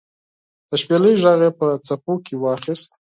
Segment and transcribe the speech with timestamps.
[0.69, 2.89] د شپیلۍ ږغ یې په څپو کې واخیست